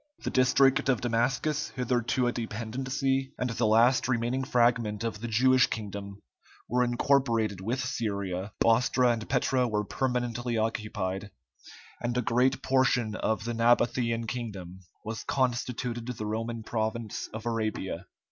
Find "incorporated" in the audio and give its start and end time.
6.83-7.61